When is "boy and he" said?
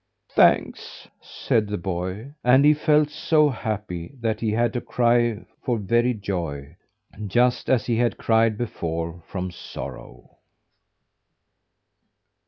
1.77-2.73